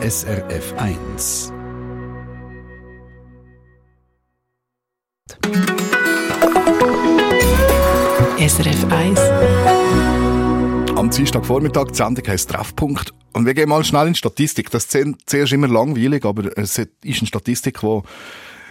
[0.00, 1.52] SRF 1.
[8.38, 9.20] SRF 1.
[10.96, 13.12] Am Dienstagvormittag, die Sendung heisst Treffpunkt.
[13.32, 14.70] Und wir gehen mal schnell in die Statistik.
[14.70, 18.00] Das ist zuerst immer langweilig, aber es ist eine Statistik, die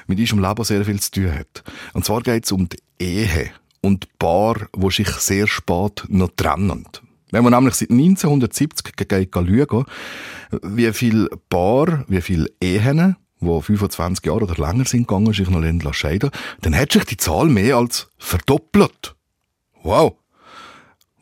[0.07, 1.61] mit unserem Leben sehr viel zu tun hat.
[1.93, 3.51] Und zwar geht es um die Ehe
[3.81, 6.87] und Paar, die sich sehr spät noch trennen.
[7.31, 9.85] Wenn man nämlich seit 1970 geht, schauen,
[10.63, 15.93] wie viele Paar, wie viele Ehen, die 25 Jahre oder länger sind gegangen, sich noch
[15.93, 16.31] scheiden
[16.61, 19.15] dann hat sich die Zahl mehr als verdoppelt.
[19.83, 20.15] Wow!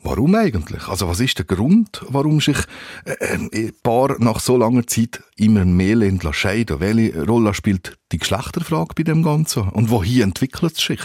[0.02, 0.86] Warum eigentlich?
[0.86, 2.58] Also was ist der Grund, warum sich
[3.04, 5.96] äh, äh Paar nach so langer Zeit immer mehr
[6.32, 9.68] scheiden Welche Rolle spielt die Geschlechterfrage bei dem Ganzen?
[9.68, 11.00] Und wohin entwickelt es sich?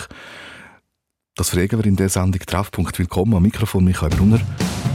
[1.35, 2.99] Das fragen wir in der Sendung Treffpunkt.
[2.99, 4.39] Willkommen am Mikrofon Michael Brunner.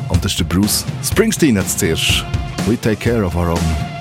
[0.09, 2.25] Und das ist der Bruce Springsteen jetzt zuerst.
[2.67, 3.96] We take care of our own.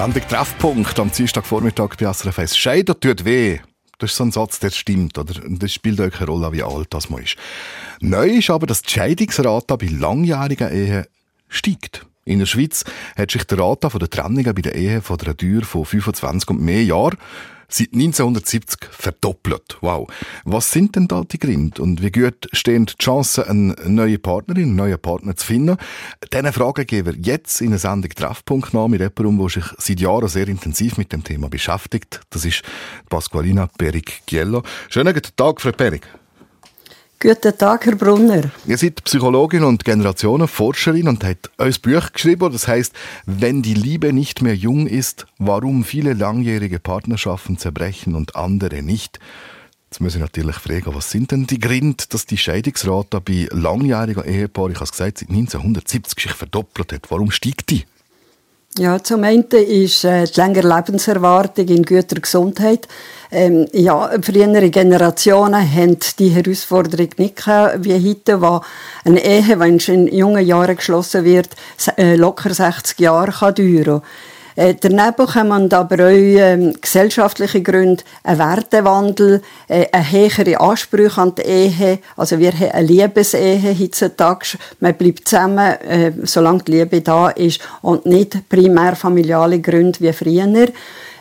[0.00, 2.56] Sendung Treffpunkt am Dienstagvormittag bei SRF 1.
[2.56, 3.58] Scheiden tut weh.
[3.98, 5.34] Das ist so ein Satz, der stimmt, oder?
[5.46, 7.36] Das spielt auch keine Rolle, wie alt das man ist.
[8.00, 11.04] Neu ist aber, dass die Scheidungsrate bei langjährigen Ehen
[11.50, 12.06] steigt.
[12.24, 15.64] In der Schweiz hat sich die Rate der Trennungen bei der Ehe von der Dauer
[15.64, 17.18] von 25 und mehr Jahren
[17.72, 19.78] Seit 1970 verdoppelt.
[19.80, 20.08] Wow.
[20.44, 21.80] Was sind denn da die Gründe?
[21.80, 25.76] Und wie gut stehen die Chancen, eine neue Partnerin, einen neuen Partner zu finden?
[26.32, 30.00] Diese Fragen geben wir jetzt in einer Sendung Treffpunkt nach mit jemandem, der sich seit
[30.00, 32.20] Jahren sehr intensiv mit dem Thema beschäftigt.
[32.30, 32.62] Das ist
[33.08, 34.64] Pasqualina Perig-Giello.
[34.88, 36.19] Schönen guten Tag, Frau Perig.
[37.22, 38.50] Guten Tag, Herr Brunner.
[38.66, 42.94] Ihr seid Psychologin und Generationenforscherin und habt ein Buch geschrieben, das heißt,
[43.26, 49.18] wenn die Liebe nicht mehr jung ist, warum viele langjährige Partnerschaften zerbrechen und andere nicht.
[49.90, 54.24] Jetzt muss ich natürlich fragen, was sind denn die Gründe, dass die Scheidungsrate bei langjährigen
[54.24, 57.10] Ehepaaren, ich habe es gesagt, seit 1970 sich verdoppelt hat?
[57.10, 57.84] Warum steigt die?
[58.78, 62.86] Ja, zum einen ist äh, die längere Lebenserwartung in guter Gesundheit.
[63.32, 68.60] Ähm, ja, frühere Generationen haben die Herausforderung nicht gehabt, wie heute, wo
[69.04, 71.48] eine Ehe, wenn in jungen Jahren geschlossen wird,
[71.96, 74.02] äh, locker 60 Jahre kann dauern
[74.60, 81.34] äh, daneben kommen aber auch äh, gesellschaftliche Gründe, ein Wertewandel, äh, eine höhere Ansprüche an
[81.34, 81.98] die Ehe.
[82.16, 84.58] Also wir haben eine Liebesehe heutzutage.
[84.80, 90.12] Man bleibt zusammen, äh, solange die Liebe da ist und nicht primär familiale Gründe wie
[90.12, 90.68] früher.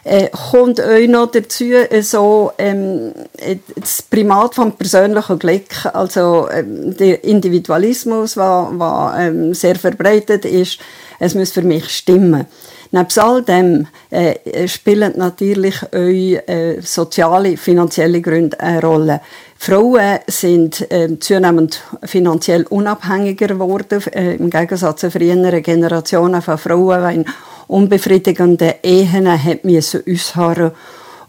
[0.04, 6.50] Äh, kommt euch noch dazu äh, so ähm, äh, das Primat vom persönlichen Glück, also
[6.52, 10.80] ähm, der Individualismus, der ähm, sehr verbreitet ist,
[11.20, 12.46] es muss für mich stimmen.
[12.92, 19.22] Neben all dem äh, spielen natürlich auch äh, soziale, finanzielle Gründe eine Rolle.
[19.58, 27.26] Frauen sind äh, zunehmend finanziell unabhängiger geworden, äh, im Gegensatz zu früheren Generationen von Frauen,
[27.26, 27.32] die
[27.68, 30.72] unbefriedigende Ehen hat müssen ausharren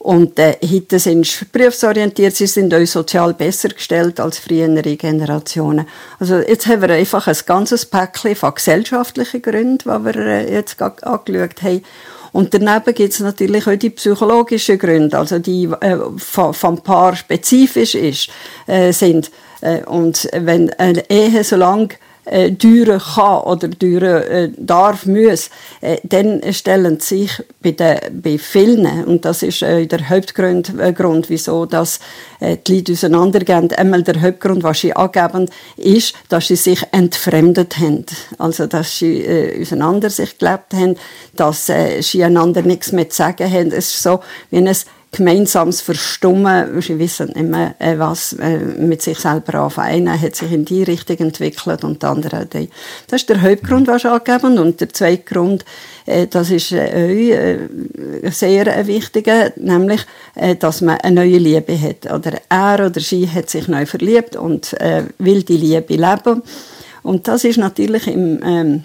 [0.00, 5.87] und äh, heute sind sie berufsorientiert, sie sind auch sozial besser gestellt als frühere Generationen.
[6.19, 10.81] Also jetzt haben wir einfach ein ganzes Päckchen von gesellschaftlichen Gründen, die wir äh, jetzt
[10.81, 11.85] angeschaut haben.
[12.32, 17.14] Und daneben gibt es natürlich auch die psychologischen Gründe, also die äh, vom, vom Paar
[17.14, 18.31] spezifisch ist,
[18.67, 19.31] äh, sind.
[19.61, 21.91] Äh, und wenn eine Ehe so lange
[22.31, 25.50] äh, dauern kann oder dauern äh, darf, muss,
[25.81, 30.93] äh, dann stellen sich bei, den, bei vielen, und das ist äh, der Hauptgrund, äh,
[30.93, 32.00] Grund, wieso dass,
[32.41, 37.79] äh, die Leute auseinandergehen, einmal der Hauptgrund, was sie angeben, ist, dass sie sich entfremdet
[37.79, 38.06] haben.
[38.38, 40.97] Also, dass sie äh, auseinander sich gelebt haben,
[41.37, 43.73] dass äh, sie einander nichts mehr zu sagen haben.
[43.73, 44.75] Es ist so, wie ein
[45.12, 50.09] gemeinsames Verstummen, sie wissen nicht mehr, äh, was äh, mit sich selber anfangen.
[50.09, 52.71] Einer hat sich in die Richtung entwickelt und der andere die.
[53.09, 55.65] Das ist der Hauptgrund, was angegeben und der zweite Grund,
[56.07, 57.59] äh, das ist äh,
[58.31, 60.03] sehr wichtiger, nämlich,
[60.59, 62.11] dass man eine neue Liebe hat.
[62.13, 64.75] Oder er oder sie hat sich neu verliebt und
[65.19, 66.43] will die Liebe leben.
[67.03, 68.83] Und das ist natürlich im ähm,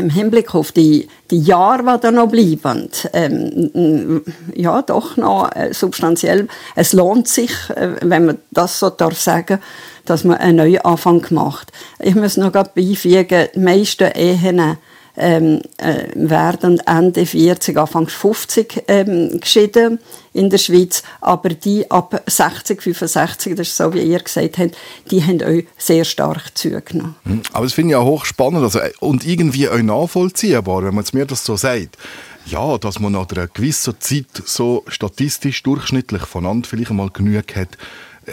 [0.00, 4.22] im Hinblick auf die, die Jahre, die da noch bleiben, ähm,
[4.54, 6.48] ja, doch noch äh, substanziell.
[6.74, 9.60] Es lohnt sich, äh, wenn man das so darf sagen,
[10.04, 11.72] dass man einen neuen Anfang macht.
[11.98, 14.76] Ich muss noch beifügen, die meisten Ehen
[15.20, 19.98] ähm, äh, werden Ende 40, Anfang 50 ähm, geschieden
[20.32, 24.76] in der Schweiz, aber die ab 60, 65, das ist so, wie ihr gesagt habt,
[25.10, 27.16] die haben auch sehr stark zugenommen.
[27.24, 31.04] Hm, aber das finde ich auch hochspannend also, äh, und irgendwie auch nachvollziehbar, wenn man
[31.12, 31.98] mir das so sagt.
[32.46, 37.76] Ja, dass man nach einer gewissen Zeit so statistisch durchschnittlich voneinander vielleicht einmal genug hat,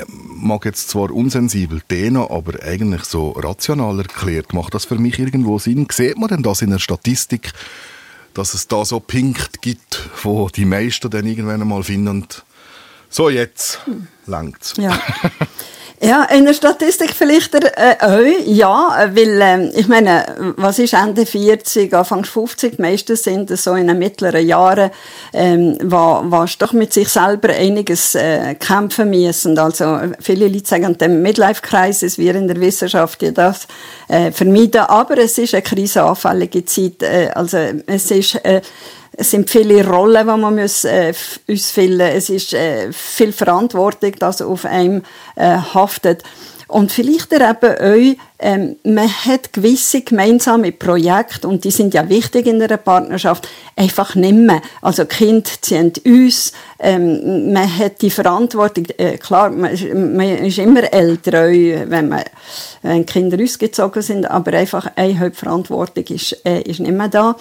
[0.08, 4.54] mag jetzt zwar unsensibel denen, aber eigentlich so rational erklärt.
[4.54, 5.88] Macht das für mich irgendwo Sinn?
[5.92, 7.54] Sieht man denn das in der Statistik,
[8.34, 12.28] dass es da so Punkte gibt, wo die meisten dann irgendwann einmal finden,
[13.10, 13.80] so jetzt
[14.26, 14.74] langt's.
[14.78, 15.00] Ja.
[16.00, 21.26] Ja, in der Statistik vielleicht äh, auch, ja, weil, äh, ich meine, was ist Ende
[21.26, 24.92] 40, Anfang 50, meistens sind so in den mittleren Jahren,
[25.34, 29.58] ähm, wo, wo doch mit sich selber einiges äh, kämpfen müssen.
[29.58, 33.68] Also, viele Leute sagen dem Midlife-Crisis, wir in der Wissenschaft ja das
[34.08, 38.62] äh, vermeiden, aber es ist eine krisenanfällige Zeit, äh, also es ist, äh,
[39.20, 41.12] es sind viele Rollen, die man muss, äh,
[41.52, 42.16] ausfüllen muss.
[42.16, 45.02] Es ist äh, viel Verantwortung, das auf einem
[45.36, 46.24] äh, haftet.
[46.68, 52.46] Und vielleicht eben auch, ähm, man hat gewisse gemeinsame Projekte, und die sind ja wichtig
[52.46, 54.62] in einer Partnerschaft, einfach nicht mehr.
[54.82, 59.72] Also Kind ziehen uns, ähm, man hat die Verantwortung, äh, klar, man,
[60.16, 62.24] man, ist immer älter, wenn, man,
[62.82, 67.36] wenn Kinder ausgezogen sind, aber einfach eine Hauptverantwortung ist, äh, ist nicht mehr da.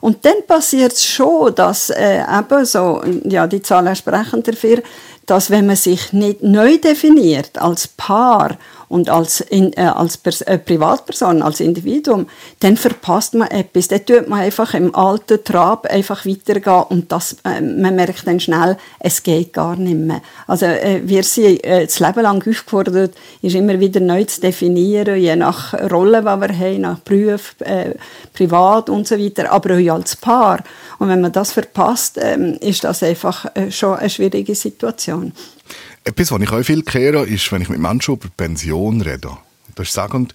[0.00, 4.82] Und dann passiert es schon, dass äh, eben so, ja, die Zahlen sprechen dafür,
[5.26, 8.56] dass wenn man sich nicht neu definiert als Paar
[8.90, 12.26] und als, in, äh, als Pers äh, Privatperson, als Individuum,
[12.58, 13.86] dann verpasst man etwas.
[13.86, 18.40] Dann tut man einfach im alten Trab einfach weitergehen und das, äh, man merkt dann
[18.40, 20.20] schnell, es geht gar nicht mehr.
[20.48, 25.20] Also äh, wir sind äh, das Leben lang aufgefordert, ist immer wieder neu zu definieren,
[25.20, 27.94] je nach Rolle, die wir haben, nach Beruf, äh,
[28.34, 30.64] privat und so weiter, aber auch als Paar.
[30.98, 35.32] Und wenn man das verpasst, ähm, ist das einfach äh, schon eine schwierige Situation.
[36.04, 39.36] Etwas, was ich auch viel kehre, ist, wenn ich mit Menschen über Pension rede.
[39.74, 40.28] Das ist sagen,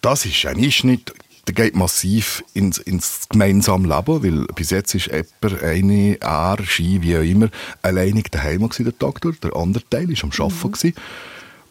[0.00, 1.12] das ist ein Einschnitt,
[1.46, 7.02] der geht massiv ins, ins gemeinsame Leben, weil bis jetzt ist jemand, eine, er, Ski,
[7.02, 7.48] wie auch immer,
[7.82, 10.86] alleinig daheim der Tag durch, der andere Teil war am Arbeiten.
[10.86, 10.94] Mhm.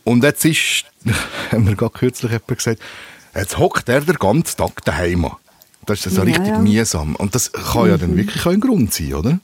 [0.03, 0.85] Und jetzt ist,
[1.51, 2.81] haben wir gerade kürzlich jemand gesagt,
[3.33, 5.27] jetzt hockt er den ganzen Tag daheim.
[5.85, 6.59] Das ist so ja, richtig ja.
[6.59, 7.15] mühsam.
[7.15, 8.17] Und das kann ja dann mhm.
[8.17, 9.39] wirklich auch ein Grund sein, oder?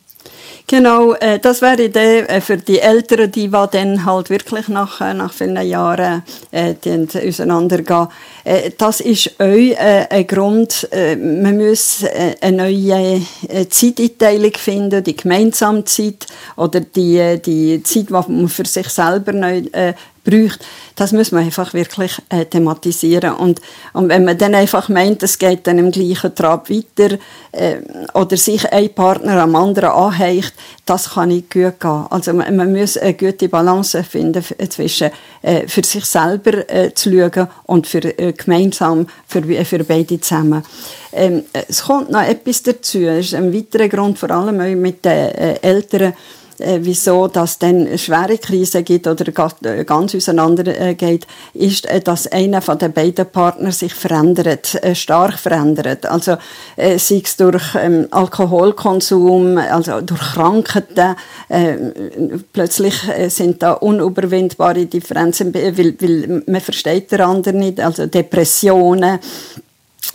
[0.70, 5.00] Genau, äh, das wäre der äh, für die Älteren, die war dann halt wirklich nach,
[5.00, 8.10] äh, nach vielen Jahren äh, die auseinandergehen.
[8.44, 14.52] Äh, das ist auch äh, ein Grund, äh, man muss äh, eine neue äh, Zeiteinteilung
[14.58, 19.62] finden, die gemeinsame Zeit oder die, äh, die Zeit, die man für sich selber neu
[20.28, 20.60] braucht,
[20.96, 23.34] das muss man einfach wirklich äh, thematisieren.
[23.36, 23.62] Und,
[23.94, 27.18] und wenn man dann einfach meint, es geht dann im gleichen Trab weiter
[27.52, 27.78] äh,
[28.14, 30.54] oder sich ein Partner am anderen anheicht,
[30.86, 32.06] das kann nicht gut gehen.
[32.10, 37.12] Also man, man muss eine gute Balance finden zwischen äh, für sich selber äh, zu
[37.12, 40.64] schauen und für, äh, gemeinsam für, für beide zusammen.
[41.14, 43.02] Ähm, es kommt noch etwas dazu.
[43.02, 46.14] Das ist ein weiterer Grund, vor allem mit den äh, Eltern,
[46.60, 52.00] äh, wieso das dann schwere Krisen gibt oder äh, ganz auseinander äh, geht, ist, äh,
[52.00, 56.06] dass einer von den beiden Partner sich verändert, stark verändert.
[56.06, 56.38] Also
[56.76, 61.16] äh, sei es durch ähm, Alkoholkonsum, also durch Krankheiten,
[61.50, 61.76] äh,
[62.54, 62.96] plötzlich
[63.28, 69.20] sind da unüberwindbare Differenzen, weil, weil man versteht den anderen nicht, also Depressionen,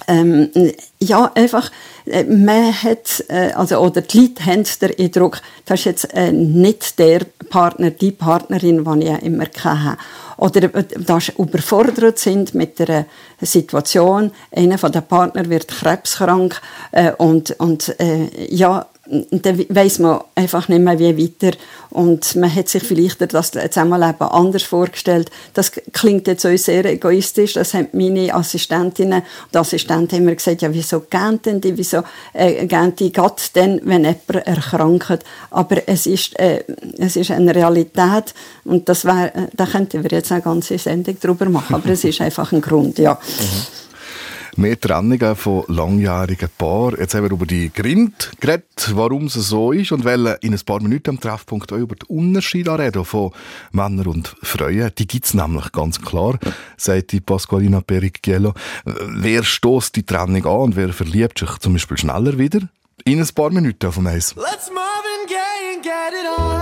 [0.08, 0.50] ähm,
[0.98, 1.70] ja, einfach,
[2.06, 6.32] äh, man hat, äh, also, oder die Leute haben den Eindruck, das ist jetzt äh,
[6.32, 9.98] nicht der Partner, die Partnerin, die ich immer hatte.
[10.36, 13.06] Oder äh, dass sie überfordert sind mit der
[13.40, 14.32] Situation.
[14.54, 16.60] Einer von den Partnern wird krebskrank
[16.92, 18.86] äh, und, und äh, ja,
[19.30, 21.56] dann weiß man einfach nicht mehr, wie weiter.
[21.90, 25.30] Und man hat sich vielleicht das Zusammenleben anders vorgestellt.
[25.52, 27.52] Das klingt jetzt so sehr egoistisch.
[27.52, 32.02] Das haben meine Assistentinnen und Assistenten immer gesagt, ja, wieso gehen denn die, wieso
[32.32, 35.24] äh, gehen die gerade dann, wenn jemand erkrankt.
[35.50, 36.64] Aber es ist, äh,
[36.98, 41.16] es ist eine Realität und das wär, äh, da könnten wir jetzt eine ganze Sendung
[41.20, 43.12] darüber machen, aber es ist einfach ein Grund, ja.
[43.14, 43.81] Mhm
[44.56, 46.98] mehr Trennungen von langjährigen Paaren.
[46.98, 50.60] Jetzt haben wir über die Gründe geredet, warum es so ist und wollen in ein
[50.64, 53.32] paar Minuten am Treffpunkt auch über den Unterschied reden von
[53.72, 54.90] Männern und Frauen.
[54.98, 56.38] Die gibt es nämlich ganz klar,
[56.76, 58.54] sagt die Pasqualina Pericchiello.
[58.84, 62.60] Wer stoßt die Trennung an und wer verliebt sich zum Beispiel schneller wieder?
[63.04, 64.34] In ein paar Minuten auf dem Eis.
[64.36, 66.61] Let's Marvin Gaye and get it on.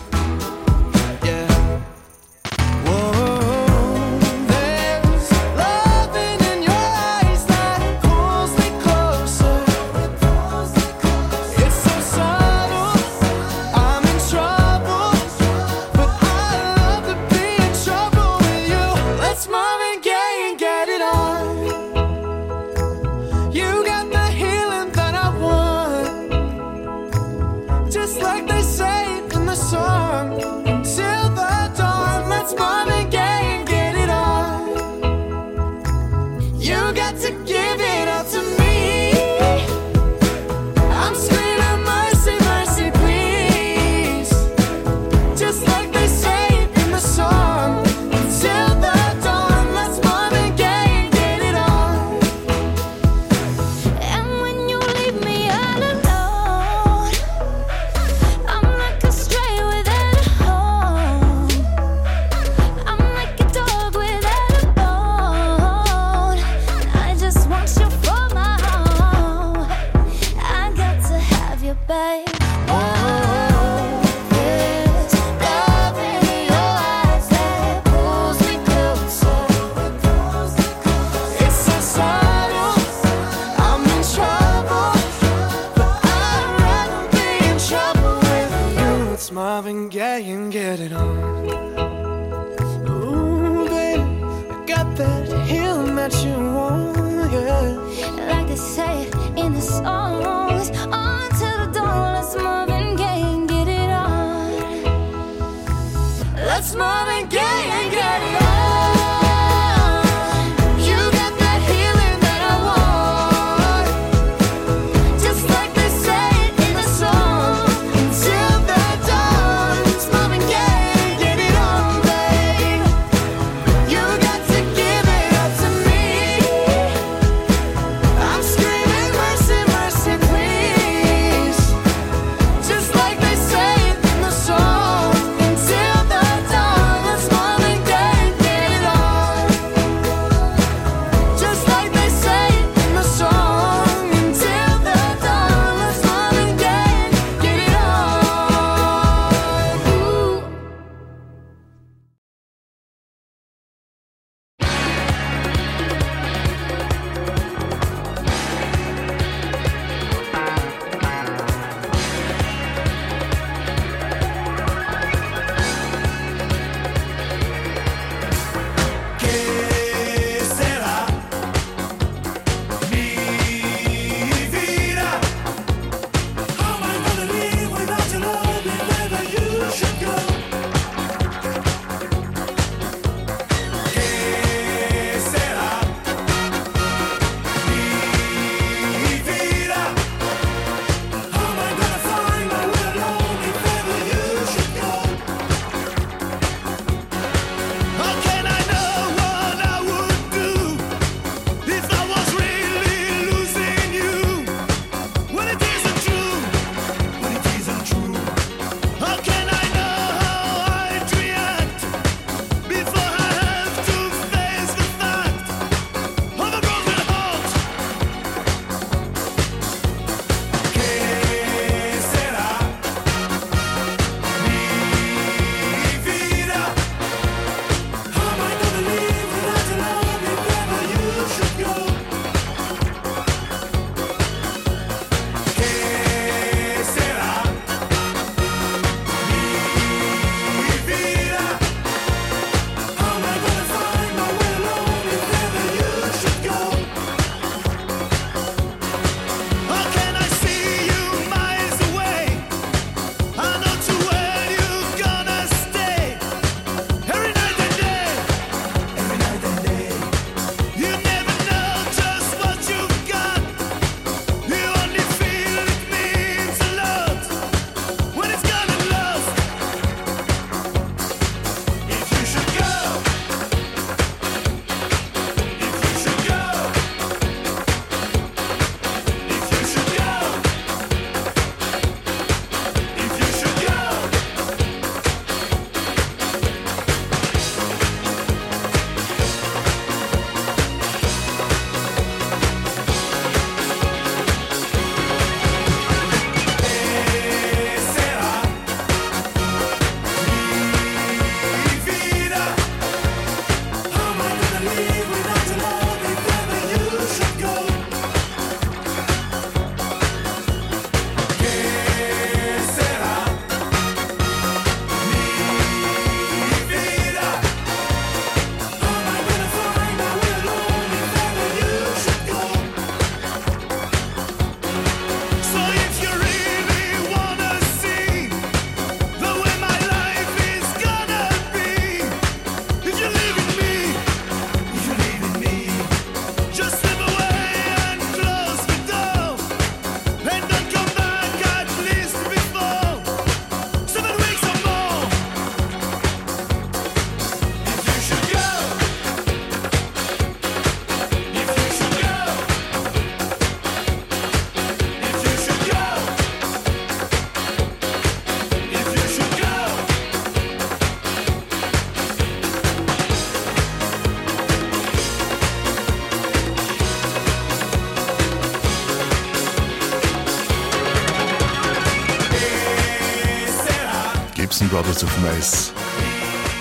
[374.71, 375.73] Brothers auf dem Eis.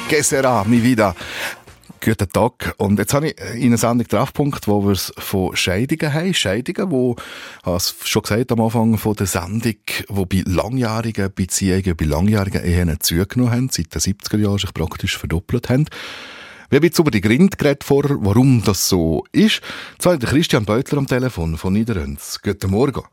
[0.09, 1.15] Que será, mi vida.
[2.05, 2.75] Guten Tag.
[2.79, 6.35] Und jetzt habe ich in einer Sendung Treffpunkt, wo wir es von Scheidungen haben.
[6.35, 7.15] Scheidungen, wo,
[7.61, 9.77] ich habe es schon gesagt am Anfang von der Sendung,
[10.09, 15.17] wo bei langjährigen Beziehungen, bei langjährigen Ehen zugenommen haben, seit den 70er Jahren sich praktisch
[15.17, 15.87] verdoppelt haben.
[16.69, 19.61] Wir haben jetzt über die Gründe geredet vorher, warum das so ist.
[19.93, 22.41] Jetzt habe ich den Christian Beutler am Telefon von Niederönz.
[22.43, 23.05] Guten Morgen.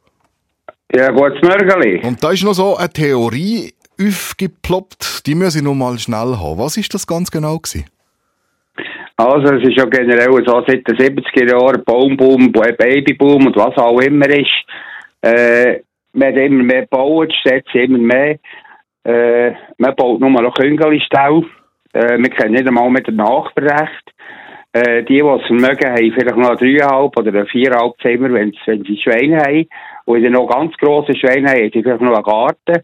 [0.96, 2.06] Ja, gutes Morgen.
[2.06, 6.60] Und da ist noch so eine Theorie aufgeploppt, die muss ich noch mal schnell haben.
[6.60, 7.86] Was ist das ganz genau gewesen?
[9.16, 14.00] Also, es ist ja generell so, seit den 70er Jahren Baumboom, Babyboom und was auch
[14.00, 14.52] immer ist.
[15.22, 15.82] Äh,
[16.14, 18.38] man hat immer mehr gebaut, Städte immer mehr.
[19.04, 21.44] Äh, man baut nur noch Küngelstall.
[21.94, 24.14] Äh, wir kennen nicht einmal mit dem Nachbarrecht.
[24.74, 28.52] Äh, die, die das Vermögen haben, vielleicht noch ein dreieinhalb oder ein viereinhalb Zimmer, wenn
[28.52, 29.68] sie, wenn sie Schweine haben.
[30.06, 32.84] Und wenn sie noch ganz grosse Schweine haben, haben sie vielleicht noch einen Garten,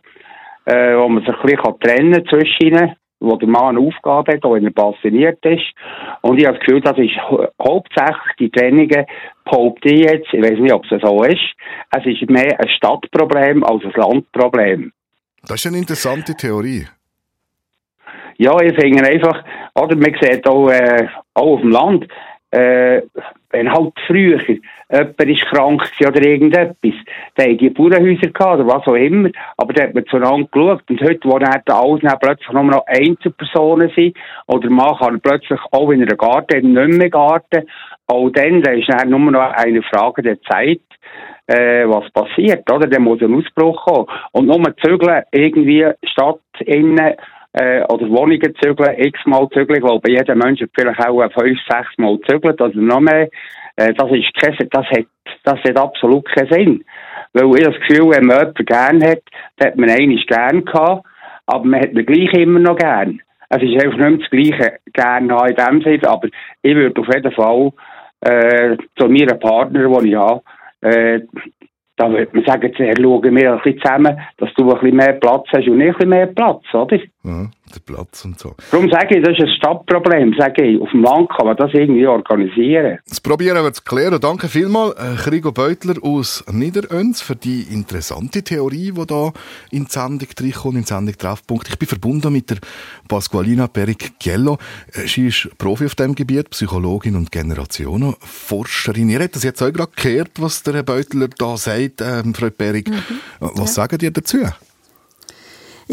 [0.65, 4.33] äh, wo man sich ein bisschen trennen kann zwischen ihnen, wo der Mann eine Aufgabe
[4.33, 5.63] hat, auch wenn er passioniert ist.
[6.21, 9.05] Und ich habe das Gefühl, das ist hau- hauptsächlich die Trennungen,
[9.45, 11.53] behaupte ich jetzt, ich weiß nicht, ob es so ist,
[11.91, 14.91] es ist mehr ein Stadtproblem als ein Landproblem.
[15.45, 16.85] Das ist eine interessante Theorie.
[18.37, 19.43] Ja, ich finde einfach,
[19.75, 22.07] oder man sieht auch, äh, auch auf dem Land,
[22.51, 23.01] äh,
[23.51, 24.39] wenn halt früher
[24.93, 26.93] jemand ist krank oder irgendetwas,
[27.35, 30.83] da haben die Bauernhäuser gehabt oder was auch immer, aber da hat man zueinander geschaut.
[30.89, 34.15] Und heute, wo dann alles dann plötzlich nur noch Einzelpersonen sind,
[34.47, 37.67] oder der Mann kann plötzlich auch in einem Garten, nicht mehr Garten,
[38.07, 40.81] auch dann, da ist dann nur noch eine Frage der Zeit,
[41.47, 42.87] äh, was passiert, oder?
[42.87, 44.07] Dann muss ein Ausbruch kommen.
[44.31, 47.15] Und nur zügeln, irgendwie Stadt innen,
[47.53, 49.77] äh, oder Wohnungen zügeln, x-mal zügeln.
[49.77, 53.29] Ich glaube, jeder Mensch hat vielleicht auch fünf, sechs Mal zügelt oder noch mehr.
[53.75, 55.05] Äh, das ist kein, das hat,
[55.43, 56.85] das hat absolut keinen Sinn.
[57.33, 59.21] Weil ich das Gefühl, wenn man jemanden gern hat,
[59.57, 61.05] dann hat man einen gern gehabt,
[61.47, 63.21] aber man hat ihn gleich immer noch gern.
[63.49, 66.27] Es ist einfach nicht das Gleiche gern haben in dem Sinne, aber
[66.61, 67.71] ich würde auf jeden Fall,
[68.21, 70.41] äh, zu meinem Partner, den ich habe,
[70.81, 71.21] äh,
[71.97, 75.13] da würde man sagen, äh, schauen wir ein bisschen zusammen, dass du ein bisschen mehr
[75.13, 76.99] Platz hast und ich ein bisschen mehr Platz, oder?
[77.25, 78.53] Ja, der Platz und so.
[78.69, 80.81] Darum sage ich, das ist ein Stadtproblem, sage ich.
[80.81, 82.99] Auf dem Land kann man das irgendwie organisieren.
[83.07, 84.19] Das probieren wir zu klären.
[84.19, 89.31] Danke vielmals, äh, Krigo Beutler aus Niederöns, für die interessante Theorie, die da
[89.71, 91.69] in die Sendung reinkommt, in die Sendung Treffpunkt.
[91.69, 92.57] Ich bin verbunden mit der
[93.07, 94.57] Pasqualina Peric-Giello.
[94.91, 99.09] Äh, Sie ist Profi auf diesem Gebiet, Psychologin und Generationenforscherin.
[99.09, 102.49] Ihr habt das jetzt auch gerade gehört, was der Herr Beutler da sagt, ähm, Frau
[102.49, 102.89] Peric.
[102.89, 102.91] Äh,
[103.39, 104.39] Was sagen ihr dazu?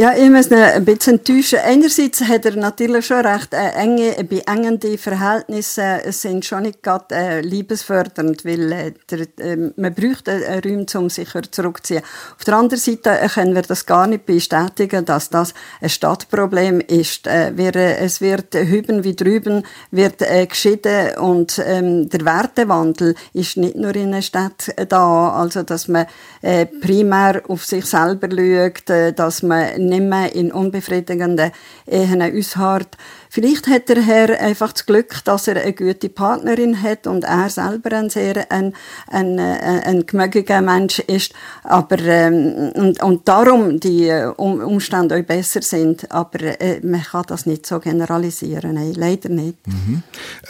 [0.01, 1.59] Ja, ich muss ihn ein bisschen enttäuschen.
[1.63, 7.41] Einerseits hat er natürlich schon recht, äh, enge, beengende Verhältnisse sind schon nicht gerade äh,
[7.43, 12.03] liebesfördernd, weil äh, der, äh, man bräuchte äh, Räume, um sich zurückzuziehen.
[12.35, 16.81] Auf der anderen Seite äh, können wir das gar nicht bestätigen, dass das ein Stadtproblem
[16.81, 17.27] ist.
[17.27, 22.25] Äh, wir, äh, es wird äh, hüben wie drüben wird äh, geschieden und ähm, der
[22.25, 26.07] Wertewandel ist nicht nur in einer Stadt äh, da, also dass man
[26.41, 31.53] äh, primär auf sich selber schaut, äh, dass man nicht mehr in unbefriedigenden
[31.87, 32.97] Ehen ausharrt.
[33.33, 37.49] Vielleicht hat der Herr einfach das Glück, dass er eine gute Partnerin hat und er
[37.49, 38.75] selber ein sehr ein,
[39.07, 45.17] ein, ein, ein gemögiger Mensch ist, aber ähm, und, und darum die äh, Um- Umstände
[45.17, 46.11] auch besser sind.
[46.11, 49.59] Aber äh, man kann das nicht so generalisieren, nein, leider nicht.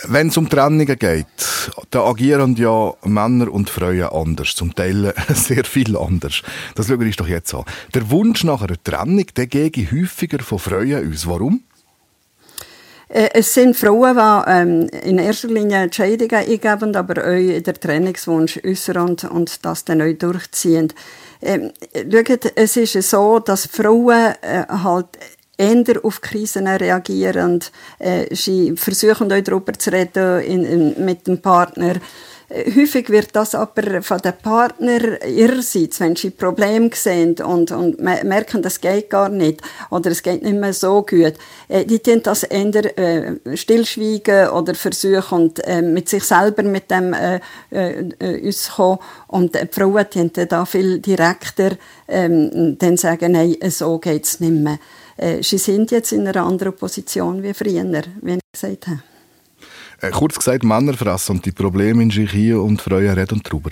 [0.08, 1.26] Wenn es um Trennungen geht,
[1.90, 6.40] da agieren ja Männer und Frauen anders, zum Teil sehr viel anders.
[6.76, 7.64] Das schauen wir uns doch jetzt an.
[7.94, 11.26] Der Wunsch nach einer Trennung, der gehe häufiger von Frauen aus.
[11.26, 11.62] Warum?
[13.10, 17.74] Äh, Es sind Frauen, die ähm, in erster Linie die Scheidung eingeben, aber auch den
[17.74, 20.92] Trennungswunsch äußern und das dann auch durchziehen.
[21.42, 25.06] Ähm, schaut, es ist so, dass Frauen äh, halt
[25.58, 27.60] eher auf Krisen reagieren.
[27.98, 31.94] Äh, sie versuchen auch darüber zu reden in, in, mit dem Partner.
[32.52, 38.24] Häufig wird das aber von den Partner ihrerseits, wenn sie Probleme sehen und, und me-
[38.24, 41.34] merken, das geht gar nicht oder es geht nicht mehr so gut,
[41.68, 47.12] äh, die tun das eher äh, stillschweigen oder versuchen, äh, mit sich selber mit dem
[47.12, 47.38] äh,
[47.70, 48.98] äh, auszukommen.
[49.28, 51.70] Und die Frauen tun da viel direkter
[52.08, 54.80] ähm, dann sagen, nein, so geht es nicht mehr.
[55.16, 59.02] Äh, sie sind jetzt in einer anderen Position wie früher, wie ich gesagt habe.
[60.00, 63.70] Äh, kurz gesagt, Männer fressen und die Probleme in sich hier und Frauen reden drüber.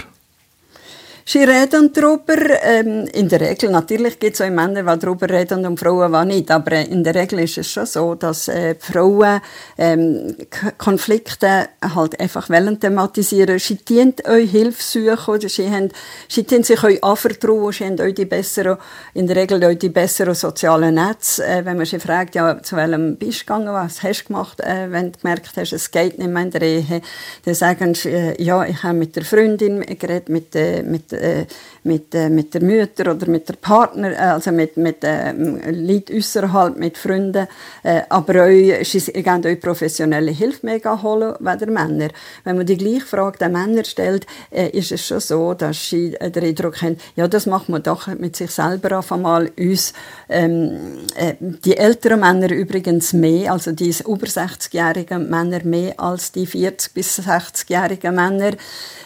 [1.31, 5.67] Sie reden darüber, ähm, in der Regel, natürlich gibt es auch Männer, die darüber reden
[5.67, 9.43] und Frauen, die nicht, aber in der Regel ist es schon so, dass äh, Frauen
[9.77, 10.35] ähm,
[10.79, 13.59] Konflikte halt einfach wollen thematisieren.
[13.59, 15.91] Sie dienen euch Hilfe suchen, oder sie, haben,
[16.31, 18.79] sie dienen sich euch anvertrauen, sie haben euch die besseren,
[19.13, 21.47] in der Regel euch die besseren sozialen Netze.
[21.47, 24.61] Äh, wenn man sie fragt, ja, zu welchem bist du gegangen, was hast du gemacht,
[24.61, 27.03] äh, wenn du gemerkt hast, es geht nicht mehr in der Ehe,
[27.45, 31.47] dann sagen sie, äh, ja, ich habe mit der Freundin geredet, mit, äh, mit, äh,
[31.89, 36.17] mit, äh, mit der Mutter oder mit der Partner, äh, also mit, mit äh, Leuten
[36.19, 37.49] außerhalb, mit Freunden,
[37.83, 42.11] äh, aber euch, sie geben euch professionelle Hilfe mega holen, weder Männer.
[42.45, 46.11] Wenn man die gleiche Frage den Männern stellt, äh, ist es schon so, dass sie
[46.11, 49.93] den Eindruck haben, ja, das macht man doch mit sich selber auf einmal uns,
[50.29, 50.77] ähm,
[51.17, 56.93] äh, die älteren Männer übrigens mehr, also die über 60-jährigen Männer mehr als die 40-
[56.93, 58.53] bis 60-jährigen Männer,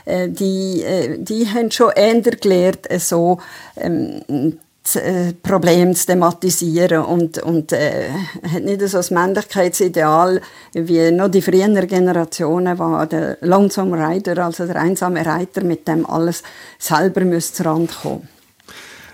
[0.04, 0.84] die,
[1.18, 3.38] die haben schon eher gelernt, äh, so
[3.76, 8.08] ähm, das, äh, Problem zu thematisieren und, und äh,
[8.52, 10.40] hat nicht so ein Männlichkeitsideal
[10.72, 16.04] wie noch die früheren Generationen, wo der Lonesome Rider, also der einsame Reiter, mit dem
[16.06, 16.42] alles
[16.78, 18.28] selber müsste zu Rand kommen.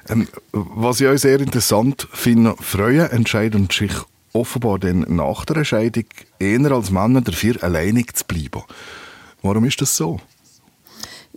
[0.08, 3.92] Ähm, was ich auch sehr interessant finde, Frauen entscheiden sich
[4.32, 6.04] offenbar dann nach der Scheidung
[6.38, 8.62] eher als Männer dafür, alleinig zu bleiben.
[9.42, 10.20] Warum ist das so?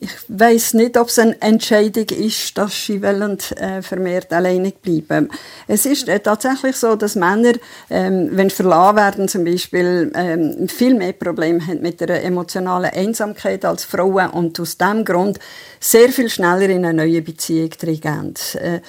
[0.03, 5.29] Ich weiß nicht, ob es eine Entscheidung ist, dass sie wollen, äh, vermehrt alleinig bleiben.
[5.67, 7.53] Es ist äh, tatsächlich so, dass Männer,
[7.87, 12.89] ähm, wenn sie verlassen werden, zum Beispiel, ähm, viel mehr Probleme haben mit der emotionalen
[12.89, 15.37] Einsamkeit als Frauen und aus diesem Grund
[15.79, 18.33] sehr viel schneller in eine neue Beziehung reingehen.
[18.55, 18.79] Äh,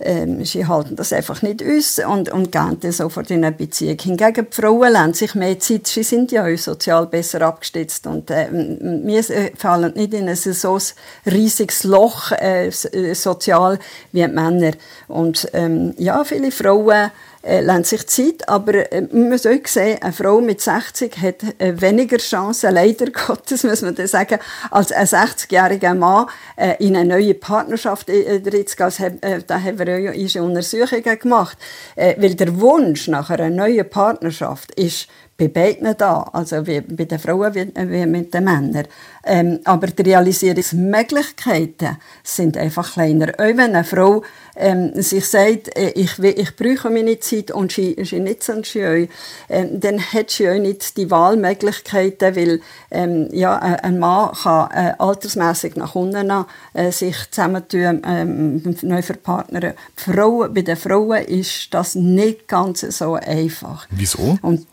[0.00, 3.98] ähm, sie halten das einfach nicht aus und, und gehen dann sofort in eine Beziehung.
[4.00, 8.30] Hingegen die Frauen lassen sich mehr Zeit, sie sind ja auch sozial besser abgestützt und
[8.30, 10.78] äh, m- wir äh, fallen nicht in ein so
[11.26, 13.78] riesiges Loch äh, äh, sozial
[14.12, 14.72] wie die Männer.
[15.08, 17.10] Und ähm, ja, viele Frauen
[17.42, 21.42] äh, lassen sich Zeit, aber äh, man muss auch sehen, eine Frau mit 60 hat
[21.58, 24.38] äh, weniger Chancen, leider Gottes, muss man das sagen,
[24.70, 26.26] als ein 60-jähriger Mann
[26.56, 28.86] äh, in eine neue Partnerschaft äh, drin zu gehen.
[28.86, 31.58] Das haben- Äh, da haben wir ja Untersuchungen gemacht.
[31.96, 37.04] Äh, weil der Wunsch nach einer neuen Partnerschaft ist bei beiden da, also wie bei
[37.04, 38.86] den Frauen wie, wie mit den Männern.
[39.24, 43.28] Ähm, aber die Realisierungsmöglichkeiten sind einfach kleiner.
[43.38, 44.22] Auch wenn eine Frau
[44.56, 49.08] ähm, sich sagt, äh, ich, ich brauche meine Zeit und sie, sie nicht so schön,
[49.48, 54.94] ähm, dann hat sie auch nicht die Wahlmöglichkeiten, weil ähm, ja, ein Mann kann äh,
[54.98, 56.32] altersmäßig nach unten
[56.74, 59.74] äh, sich zusammentun, ähm, neu verpartnern.
[59.96, 63.86] Frauen, bei den Frauen ist das nicht ganz so einfach.
[63.90, 64.38] Wieso?
[64.42, 64.66] Und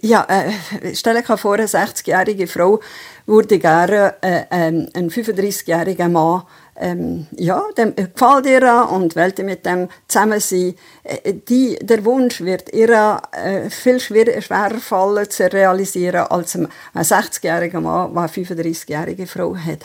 [0.00, 2.80] ja, äh, stell dir vor, eine 60-jährige Frau
[3.26, 6.42] würde gerne äh, ähm, einen 35-jährigen Mann
[6.80, 10.74] ähm, ja, dem äh, gefällt ihr und wollte mit dem zusammen sein.
[11.02, 16.68] Äh, die, der Wunsch wird ihr äh, viel schwer, schwerer fallen zu realisieren als ein
[16.94, 19.80] 60-jähriger Mann, der eine 35-jährige Frau hat.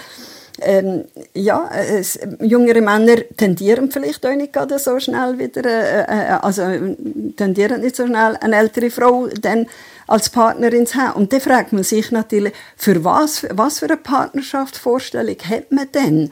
[0.61, 6.37] Ähm, ja, es, jüngere Männer tendieren vielleicht auch nicht gerade so schnell wieder, äh, äh,
[6.41, 6.95] also äh,
[7.35, 9.65] tendieren nicht so schnell eine ältere Frau dann
[10.07, 11.21] als Partnerin zu haben.
[11.21, 16.31] Und dann fragt man sich natürlich, für was, was für eine Partnerschaftsvorstellung hat man denn?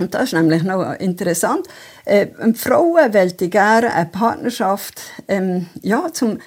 [0.00, 1.66] Und das ist nämlich noch interessant.
[2.06, 6.38] Äh, Frauen wollten gerne eine Partnerschaft, ähm, ja, zum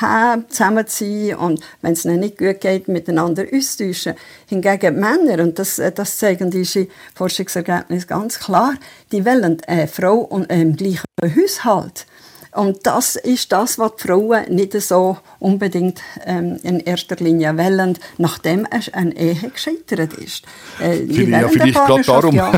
[0.00, 4.14] haben, zusammen zu sein und, wenn es ihnen nicht gut geht, miteinander austauschen.
[4.46, 8.74] Hingegen Männer, und das, äh, das zeigen diese Forschungsergebnisse ganz klar,
[9.12, 12.06] die wollen eine Frau und, im gleichen Haushalt.
[12.52, 17.98] Und das ist das, was die Frauen nicht so unbedingt ähm, in erster Linie wollen,
[18.18, 20.44] nachdem eine Ehe gescheitert ist.
[20.80, 22.34] Äh, die ja, vielleicht gerade Partnerschaft, darum.
[22.34, 22.52] Ja.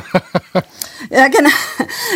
[1.10, 1.50] ja, genau.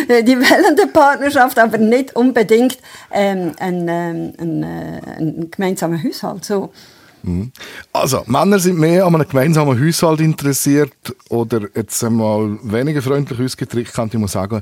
[0.23, 2.77] Die wollen eine Partnerschaft, aber nicht unbedingt
[3.11, 6.45] ähm, einen, ähm, einen, äh, einen gemeinsamen Haushalt.
[6.45, 6.71] So.
[7.91, 10.93] Also, Männer sind mehr an einem gemeinsamen Haushalt interessiert
[11.29, 14.61] oder jetzt einmal weniger freundlich ausgedrückt, könnte ich mal sagen,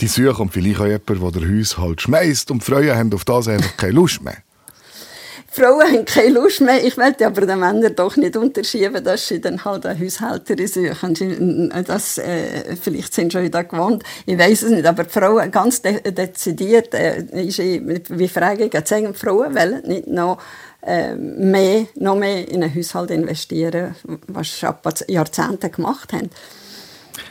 [0.00, 3.48] die suchen vielleicht auch jemanden, der den Haushalt schmeißt und die Frauen haben auf das
[3.48, 4.36] einfach keine Lust mehr.
[5.50, 6.84] Frauen haben keine Lust mehr.
[6.84, 11.14] Ich möchte aber den Männern doch nicht unterschieben, dass sie dann halt eine Haushälterin suchen.
[11.16, 14.04] Sie- Das, äh, vielleicht sind sie schon da gewohnt.
[14.26, 14.86] Ich weiß es nicht.
[14.86, 17.80] Aber die Frauen ganz de dezidiert, äh, ist, ich-
[18.10, 20.38] wie frage ich, die Frauen wollen nicht noch
[20.82, 23.96] äh, mehr, noch mehr in einen Haushalt investieren,
[24.28, 24.74] was sie ein
[25.08, 26.30] Jahrzehnte gemacht haben.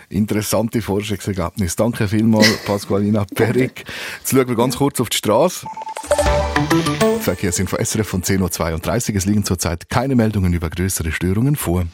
[0.09, 1.75] Interessante Forschungsergebnisse.
[1.75, 3.83] Danke vielmals, Pasqualina Perik.
[4.19, 5.67] Jetzt schauen wir ganz kurz auf die Straße.
[7.19, 9.15] Verkehr sind von SRF von 10.32 Uhr.
[9.17, 11.85] Es liegen zurzeit keine Meldungen über größere Störungen vor.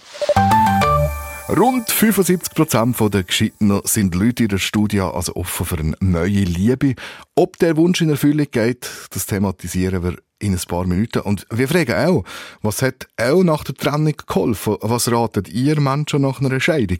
[1.49, 6.95] Rund 75% der Geschiedenen sind Leute in der Studie also offen für eine neue Liebe.
[7.36, 11.19] Ob der Wunsch in Erfüllung geht, das thematisieren wir in ein paar Minuten.
[11.21, 12.23] Und wir fragen auch,
[12.62, 14.77] was hat auch nach der Trennung geholfen?
[14.82, 16.99] Was ratet ihr Menschen nach einer Scheidung?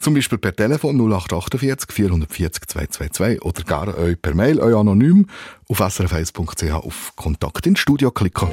[0.00, 5.26] Zum Beispiel per Telefon 0848 440 222 oder gar euch per Mail, euch anonym
[5.68, 8.48] auf srf1.ch auf Kontakt ins Studio klicken.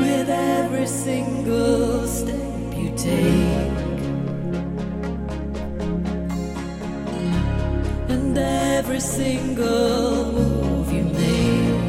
[0.00, 3.89] with every single step you take
[8.10, 11.84] and every single move you make.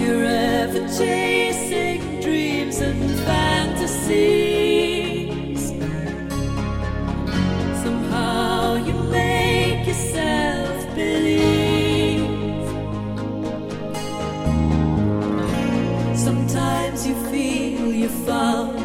[0.00, 4.62] You're ever chasing dreams and fantasies.
[7.82, 12.24] Somehow you make yourself believe.
[16.16, 18.83] Sometimes you feel you've found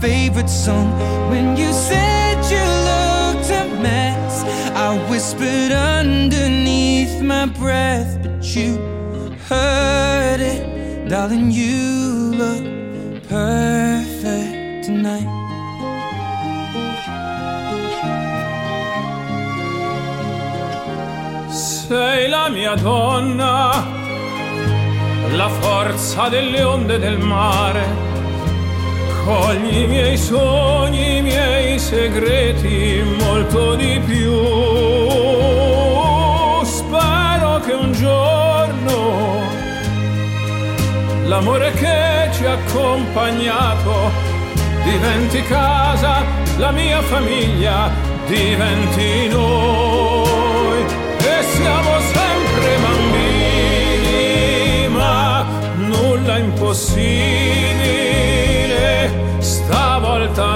[0.00, 0.90] favorite song.
[1.30, 4.44] When you said you looked a mess,
[4.74, 8.78] I whispered underneath my breath, but you
[9.48, 11.08] heard it.
[11.08, 12.64] Darling, you look
[13.28, 15.28] perfect tonight.
[21.50, 23.84] Sei la mia donna,
[25.32, 28.09] la forza delle onde del mare.
[29.24, 34.32] Cogli i miei sogni, i miei segreti, molto di più.
[36.64, 38.40] Spero che un giorno
[41.30, 44.10] l'amore che ci ha accompagnato
[44.82, 46.24] diventi casa,
[46.58, 47.88] la mia famiglia
[48.26, 50.84] diventi noi
[51.18, 55.46] e siamo sempre bambini, ma
[55.76, 58.49] nulla impossibile,
[60.00, 60.49] volta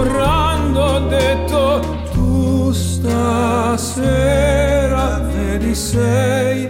[0.00, 1.80] morando detto
[2.12, 4.00] tu stasera
[5.30, 6.68] vedi sei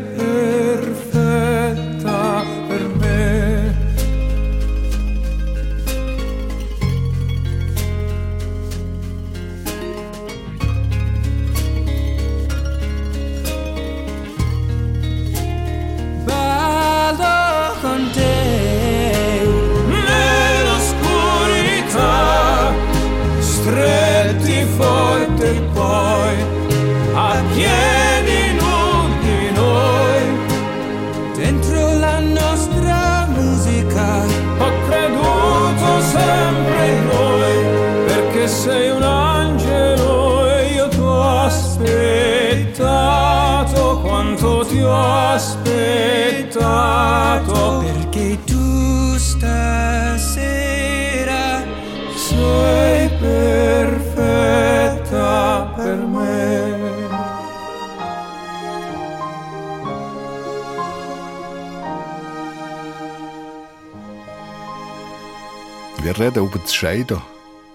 [66.21, 67.19] reden über das Scheiden.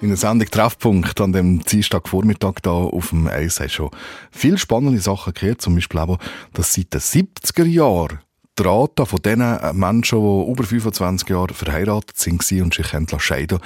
[0.01, 3.89] In der Sendung Treffpunkt an dem Dienstagvormittag da auf dem Eis hast schon
[4.29, 5.61] viele spannende Sachen gehört.
[5.61, 6.19] Zum Beispiel auch,
[6.53, 8.19] dass seit den 70er Jahren
[8.57, 9.39] die Rate von den
[9.73, 13.59] Menschen, die über 25 Jahre verheiratet sind und sich haben lassen scheiden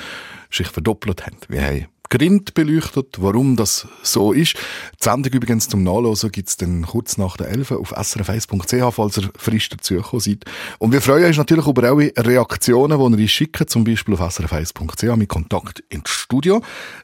[0.51, 1.37] sich verdoppelt haben.
[1.47, 4.55] Wir haben Grind beleuchtet, warum das so ist.
[4.55, 9.29] Die Sendung übrigens zum Nachlesen gibt's dann kurz nach der 11 auf srf1.ch, falls ihr
[9.37, 10.45] frisch dazugekommen seid.
[10.79, 14.21] Und wir freuen uns natürlich über eure Reaktionen, die ihr uns schickt, zum Beispiel auf
[14.21, 16.63] srf1.ch mit Kontakt ins Studio.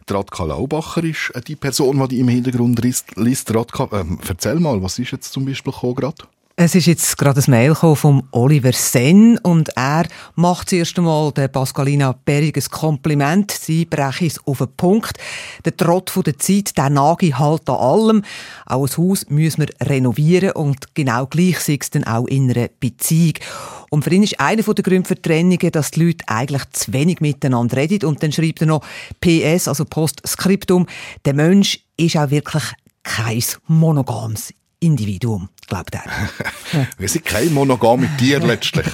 [0.10, 3.54] Radka Laubacher ist äh, die Person, die im Hintergrund liest.
[3.54, 6.16] Radka, ähm, erzähl mal, was ist jetzt zum Beispiel gerade?
[6.58, 11.50] Es ist jetzt gerade ein Mail vom Oliver Senn und er macht zuerst einmal der
[11.50, 13.52] Pascalina Berg ein Kompliment.
[13.52, 15.18] Sie breche es auf den Punkt.
[15.66, 18.24] Der Trott von der Zeit, der nage halt an allem.
[18.68, 22.70] Auch ein Haus müssen wir renovieren und genau gleich sei es dann auch in einer
[22.80, 23.34] Beziehung.
[23.90, 27.20] Und für ihn ist einer der Gründe für Trennungen, dass die Leute eigentlich zu wenig
[27.20, 28.08] miteinander reden.
[28.08, 28.86] Und dann schreibt er noch
[29.20, 30.88] PS, also Postskriptum,
[31.26, 32.64] der Mensch ist auch wirklich
[33.04, 34.54] kein monogames
[34.86, 36.04] Individuum, glaubt er.
[36.98, 38.86] Wir sind kein monogame Tier letztlich.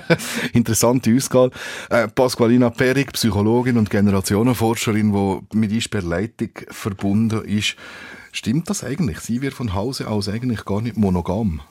[0.52, 1.50] Interessante Ausgabe.
[1.88, 7.76] Äh, Pasqualina Perig, Psychologin und Generationenforscherin, die mit uns per Leitung verbunden ist.
[8.32, 9.20] Stimmt das eigentlich?
[9.20, 11.62] Sie wird von Hause aus eigentlich gar nicht monogam.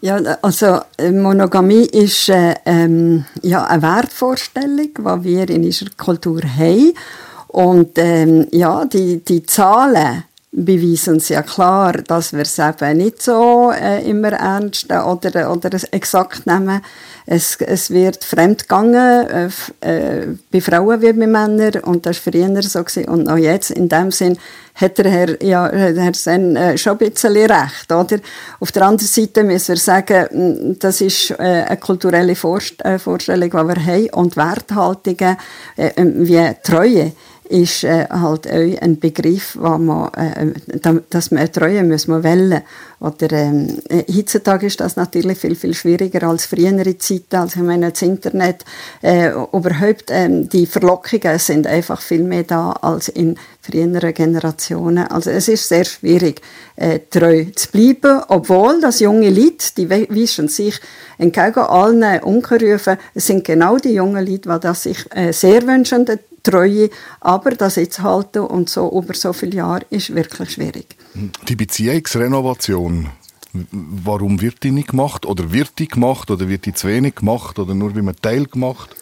[0.00, 6.40] Ja, also äh, Monogamie ist äh, ähm, ja, eine Wertvorstellung, die wir in unserer Kultur
[6.42, 6.92] haben.
[7.48, 10.22] Und ähm, ja, die, die Zahlen
[10.64, 15.72] beweisen uns ja klar, dass wir es eben nicht so äh, immer ernst oder, oder
[15.72, 16.80] es exakt nehmen.
[17.26, 19.48] Es, es wird fremdgegangen, äh,
[19.80, 22.82] äh, bei Frauen wie bei Männern, und das war früher so.
[22.82, 23.04] Gewesen.
[23.04, 24.38] Und auch jetzt, in dem Sinn,
[24.74, 27.92] hat der Herr, ja, Herr Sen äh, schon ein bisschen recht.
[27.92, 28.18] Oder?
[28.60, 33.50] Auf der anderen Seite müssen wir sagen, das ist äh, eine kulturelle Vorst äh, Vorstellung,
[33.50, 35.36] die wir haben, und Werthaltungen
[35.76, 37.12] äh, wie Treue
[37.48, 42.22] ist äh, halt auch ein Begriff, man, äh, da- dass man eine Treue muss man
[42.22, 42.62] wählen.
[43.00, 47.36] Oder ähm, äh, heutzutage ist das natürlich viel viel schwieriger als frühere Zeiten.
[47.36, 48.64] Also ich meine das Internet,
[49.02, 55.06] äh, überhaupt ähm, die Verlockungen sind einfach viel mehr da als in früheren Generationen.
[55.06, 56.40] Also es ist sehr schwierig,
[56.76, 60.80] äh, treu zu bleiben, obwohl das junge Leute, die wischen sich
[61.18, 66.04] entgegen allen Ungerufen, es sind genau die jungen Leute, die das sich äh, sehr wünschen,
[66.50, 66.90] Treue,
[67.20, 70.96] aber das jetzt halten und so über so viele Jahre ist wirklich schwierig.
[71.46, 73.08] Die Beziehungsrenovation,
[73.72, 75.26] warum wird die nicht gemacht?
[75.26, 76.30] Oder wird die gemacht?
[76.30, 77.58] Oder wird die zu wenig gemacht?
[77.58, 78.96] Oder nur bei einem Teil gemacht?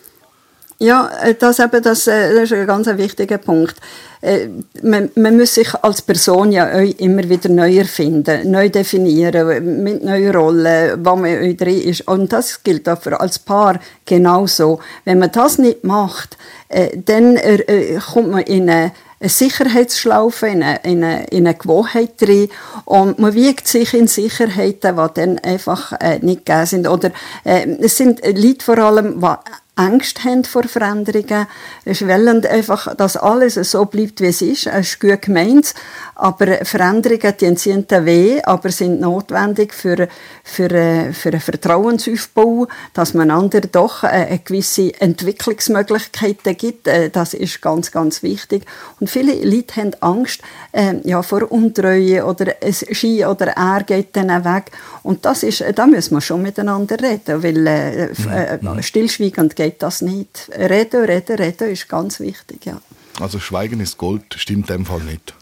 [0.79, 3.77] Ja, äh, das, eben, das, äh, das ist ein ganz wichtiger Punkt.
[4.21, 4.49] Äh,
[4.83, 10.37] Man, man muss sich als Person ja immer wieder neu erfinden, neu definieren, mit neuen
[10.37, 12.07] Rollen, wo man drin ist.
[12.07, 14.81] Und das gilt auch für als Paar genauso.
[15.07, 16.37] Wenn man das nicht macht,
[17.07, 17.39] dann
[18.13, 22.51] kommt man in eine eine Sicherheitsschlaufe, in eine, in eine, in eine Gewohnheit drin
[22.85, 26.89] und man wiegt sich in Sicherheiten, die dann einfach äh, nicht gegeben sind.
[26.89, 27.13] Oder
[27.45, 29.27] äh, es sind Leute vor allem, die
[29.79, 31.47] Angst haben vor Veränderungen.
[31.85, 34.67] Sie wollen einfach, dass alles so bleibt, wie es ist.
[34.67, 35.75] Es ist gut gemeint,
[36.15, 40.09] aber Veränderungen die ziehen weh, aber sind notwendig für,
[40.43, 46.89] für, äh, für einen Vertrauensaufbau, dass man anderen doch äh, eine gewisse Entwicklungsmöglichkeiten gibt.
[46.89, 48.65] Äh, Das ist ganz, ganz wichtig.
[48.99, 50.41] Und viele Leute haben Angst
[50.73, 54.71] äh, ja, vor Untreue oder es Ski oder er geht dann weg.
[55.03, 60.03] Und das ist, da müssen wir schon miteinander reden, weil äh, äh, stillschweigend geht das
[60.03, 60.51] nicht.
[60.57, 62.81] Reden, reden, reden ist ganz wichtig, ja.
[63.21, 65.35] Also Schweigen ist Gold, stimmt in dem Fall nicht.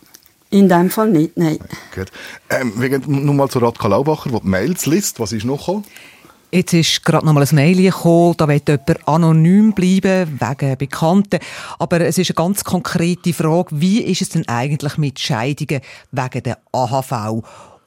[0.51, 1.59] In dem Fall nicht, nein.
[1.95, 2.13] Gut.
[2.49, 5.19] Ähm, wir gehen nun mal zu Radka Laubacher, der die Mails liest.
[5.19, 5.85] Was ist noch gekommen?
[6.53, 11.41] Jetzt ist gerade noch mal ein Mail gekommen, da will jemand anonym bleiben, wegen Bekannten.
[11.81, 15.81] Aber es ist eine ganz konkrete Frage, wie ist es denn eigentlich mit Scheidungen
[16.13, 17.43] wegen der AHV?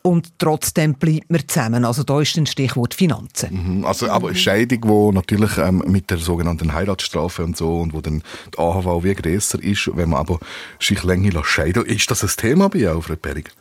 [0.08, 1.84] Und trotzdem bleibt man zusammen.
[1.84, 3.80] Also da ist ein Stichwort Finanzen.
[3.80, 7.93] Mhm, Also, aber eine Scheidung, wo natürlich ähm, mit der sogenannten Heiratsstrafe und so und
[7.93, 10.39] wo dann die AHV wie grösser ist, wenn man aber
[10.80, 13.51] sich länger lässt scheiden Ist das ein Thema bei Ihnen, Frau Berg?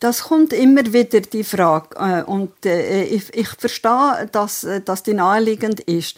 [0.00, 5.04] Das kommt immer wieder die Frage äh, und äh, ich, ich verstehe, dass, äh, dass
[5.04, 6.16] die naheliegend ist.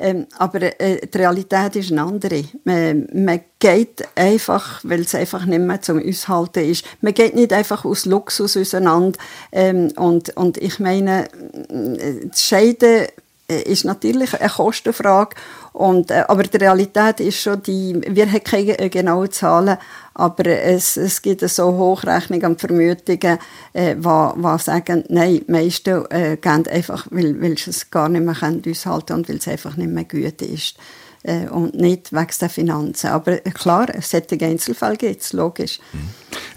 [0.00, 2.42] Ähm, aber äh, die Realität ist eine andere.
[2.64, 6.86] Man, man geht einfach, weil es einfach nicht mehr zum Aushalten ist.
[7.02, 9.18] Man geht nicht einfach aus Luxus auseinander.
[9.52, 11.26] Ähm, und, und ich meine,
[11.68, 13.08] äh, das Scheiden
[13.50, 15.36] äh, ist natürlich eine Kostenfrage.
[15.72, 19.78] Und, äh, aber die Realität ist schon die, wir haben keine äh, genauen Zahlen,
[20.14, 23.38] aber es, es gibt so Hochrechnungen und Vermutungen,
[23.72, 28.08] äh, die, die sagen, nein, die meisten äh, gehen einfach, weil, weil sie es gar
[28.08, 30.76] nicht mehr können und weil es einfach nicht mehr gut ist.
[31.22, 33.08] Äh, und nicht wegen der Finanzen.
[33.08, 35.78] Aber äh, klar, es solche Einzelfälle gibt es, logisch.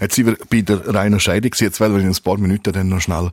[0.00, 1.50] Jetzt sind wir bei der reinen Scheidung.
[1.54, 3.30] Jetzt wollen wir in ein paar Minuten dann noch schnell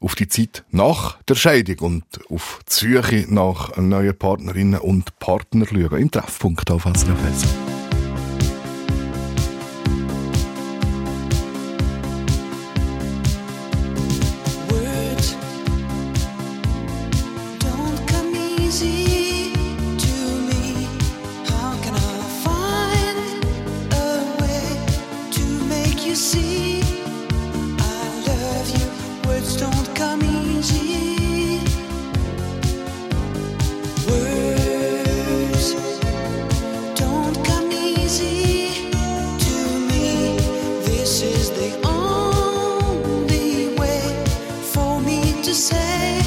[0.00, 5.66] auf die Zeit nach der Scheidung und auf die Suche nach neuen Partnerinnen und Partnern
[5.68, 6.00] schauen.
[6.00, 7.77] Im Treffpunkt auf SRF
[45.58, 46.17] say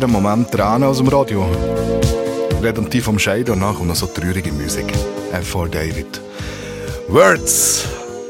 [0.00, 1.44] jeden Moment Tränen aus dem Radio.
[2.62, 4.92] Reden die vom Scheiden und nachher noch so traurige Musik.
[5.32, 5.68] F.R.
[5.68, 6.20] David.
[7.08, 7.84] Words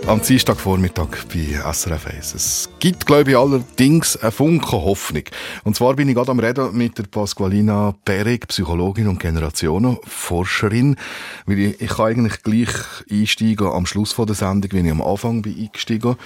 [0.06, 2.34] am Dienstagvormittag bei SRF 1.
[2.34, 5.24] Es gibt, glaube ich, allerdings einen Funken Hoffnung.
[5.64, 10.96] Und zwar bin ich gerade am Reden mit der Pasqualina Perig, Psychologin und Generationenforscherin.
[11.44, 12.72] Weil ich, ich kann eigentlich gleich
[13.10, 16.16] einsteigen am Schluss von der Sendung, wenn ich am Anfang bin eingestiegen.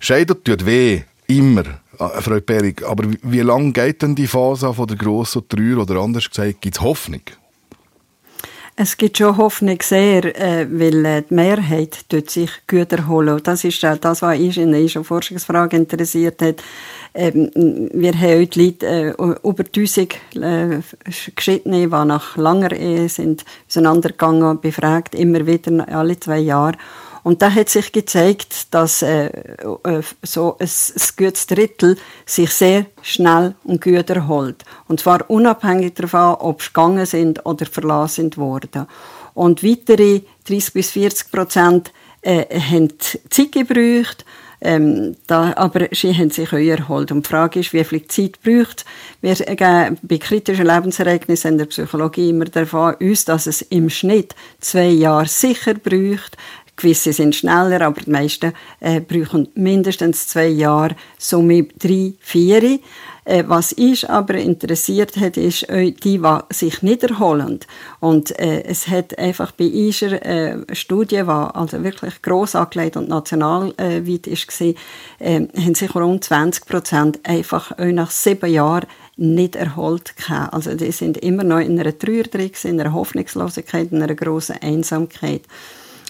[0.00, 1.02] Scheiden tut weh.
[1.28, 2.82] Immer, Frau Perig.
[2.84, 6.76] Aber wie- lange geht denn die Phase von der grossen Trauer oder anders gesagt, gibt
[6.76, 7.22] es Hoffnung?
[8.74, 13.34] Es gibt schon Hoffnung sehr, äh, weil äh, die Mehrheit tut sich Güter holen.
[13.34, 16.62] Und Das ist äh, das, was uns in der Forschungsfrage interessiert hat.
[17.14, 17.50] Ähm,
[17.92, 19.10] wir haben heute Leute, äh,
[19.46, 20.80] über 1000 äh,
[21.36, 26.78] Geschiedene, die nach langer Ehe sind, auseinandergegangen, befragt, immer wieder, alle zwei Jahre.
[27.22, 30.68] Und da hat sich gezeigt, dass äh, äh, so ein,
[31.16, 31.96] gutes Drittel
[32.26, 34.64] sich sehr schnell und gut erholt.
[34.88, 38.86] Und zwar unabhängig davon, ob sie gegangen sind oder verlassen worden.
[39.34, 41.92] Und weitere 30 bis 40 Prozent
[42.22, 42.92] äh, haben
[43.30, 44.24] Zeit gebraucht,
[44.64, 47.10] ähm, da, aber sie haben sich auch erholt.
[47.10, 48.84] Und die Frage ist, wie viel Zeit braucht
[49.20, 54.36] Wir geben bei kritischen Lebensereignissen in der Psychologie immer davon aus, dass es im Schnitt
[54.60, 56.36] zwei Jahre sicher braucht.
[56.82, 62.80] Gewisse sind schneller, aber die meisten äh, brauchen mindestens zwei Jahre, somit drei, vier.
[63.24, 67.60] Äh, was uns aber interessiert hat, ist äh, die, die sich nicht erholen.
[68.00, 73.08] Und äh, es hat einfach bei unserer äh, Studie, die also wirklich gross angelegt und
[73.08, 74.74] nationalweit äh, gewesen,
[75.20, 80.52] äh, haben sich rund 20 Prozent einfach auch nach sieben Jahren nicht erholt gehabt.
[80.52, 82.24] Also die sind immer noch in einer Trauer
[82.64, 85.42] in einer Hoffnungslosigkeit, in einer grossen Einsamkeit.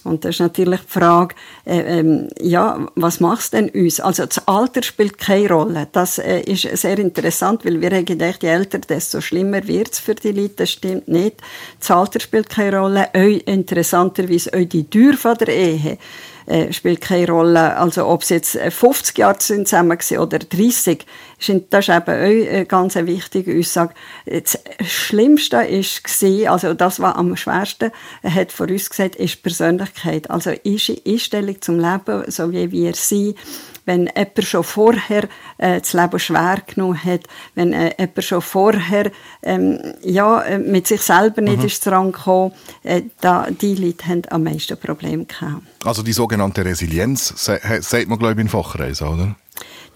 [0.05, 1.35] Und das ist natürlich die Frage,
[1.65, 4.01] äh, ähm, ja, was macht denn uns?
[4.01, 5.89] Also das Alter spielt keine Rolle.
[5.93, 10.01] Das äh, ist sehr interessant, weil wir haben gedacht, je älter, desto schlimmer wird es
[10.01, 10.55] für die Leute.
[10.57, 11.37] Das stimmt nicht.
[11.79, 13.09] Das Alter spielt keine Rolle.
[13.15, 15.99] Auch interessanterweise auch die von der Ehe
[16.47, 17.77] äh, spielt keine Rolle.
[17.77, 21.07] Also ob sie jetzt 50 Jahre sind zusammen waren oder 30,
[21.39, 23.95] ist- das ist eben auch eine ganz wichtige Aussage.
[24.27, 27.91] Das Schlimmste gewesen, also das, was am schwersten
[28.23, 30.31] hat von uns gesagt, ist Persönlichkeit.
[30.31, 33.37] Also unsere Einstellung zum Leben, so wie wir sind,
[33.85, 35.25] wenn jemand schon vorher
[35.59, 37.23] äh, das Leben schwer genommen hat,
[37.55, 39.11] wenn äh, jemand schon vorher
[39.43, 41.67] ähm, ja, äh, mit sich selber nicht Mhm.
[41.67, 42.53] ist dran gekommen,
[42.83, 45.63] äh, da, die Leute haben am meisten Probleme gehabt.
[45.85, 49.37] Also die sogenannte Resilienz, sagt man glaube ich in Fachkreisen, oder?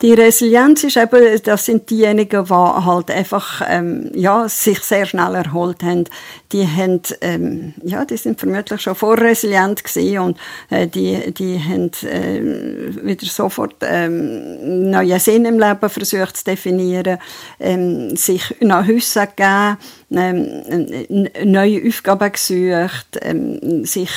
[0.02, 5.34] Die Resilienz ist eben, das sind diejenigen, die halt einfach, ähm, ja, sich sehr schnell
[5.34, 6.04] erholt haben.
[6.52, 10.38] Die haben, ähm, ja, die sind vermutlich schon vorresilient gewesen und
[10.68, 17.16] äh, die, die haben äh, wieder sofort ähm, neuen Sinn im Leben versucht zu definieren,
[17.58, 19.78] ähm, sich nach Hause gegeben,
[20.10, 24.10] ähm, neue Aufgaben gesucht, ähm, sich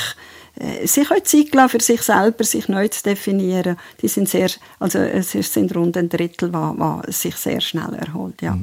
[0.85, 3.77] sich auch Zeit gelassen, für sich selber sich neu zu definieren.
[4.01, 4.49] Die sind sehr,
[4.79, 8.41] also es ist- sind rund ein Drittel, die sich sehr schnell erholt.
[8.41, 8.57] Ja.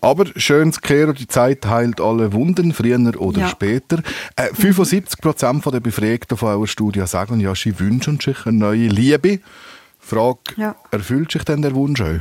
[0.00, 3.48] Aber schön zu kehren, die Zeit heilt alle Wunden, früher oder Ja.
[3.48, 4.02] später.
[4.36, 9.40] Äh, 75% der Befragten von eurer Studie sagen, ja, sie wünschen sich eine neue Liebe.
[9.98, 10.76] Frage, Ja.
[10.90, 12.20] erfüllt sich denn der Wunsch auch?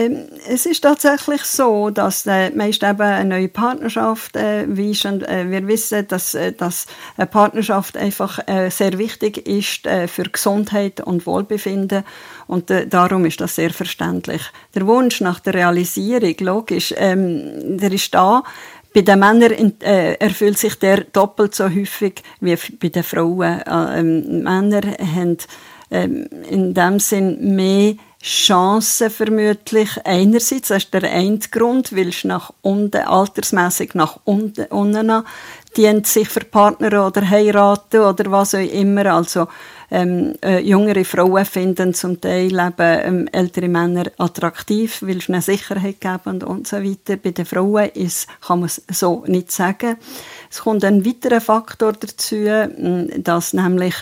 [0.00, 5.28] Ähm, es ist tatsächlich so, dass äh, meist eben eine neue Partnerschaft äh, weisst und
[5.28, 6.86] äh, wir wissen, dass, äh, dass
[7.18, 12.04] eine Partnerschaft einfach äh, sehr wichtig ist äh, für Gesundheit und Wohlbefinden
[12.46, 14.40] und äh, darum ist das sehr verständlich.
[14.74, 18.42] Der Wunsch nach der Realisierung, logisch, ähm, der ist da.
[18.94, 23.60] Bei den Männern äh, erfüllt sich der doppelt so häufig wie bei den Frauen.
[23.60, 25.36] Äh, ähm, Männer haben
[25.90, 29.88] ähm, in dem Sinn mehr Chancen vermutlich.
[30.04, 35.24] Einerseits, das ist der eine Grund, weil es nach unten, altersmäßig nach unten, unten
[35.76, 39.06] dient sich für Partner oder heiraten oder was auch immer.
[39.06, 39.48] Also,
[39.90, 45.42] ähm, äh, jüngere Frauen finden zum Teil eben, ähm, ältere Männer attraktiv, weil es eine
[45.42, 47.16] Sicherheit geben und, und so weiter.
[47.16, 49.96] Bei den Frauen ist, kann man es so nicht sagen.
[50.50, 53.94] Es kommt ein weiterer Faktor dazu, mh, dass nämlich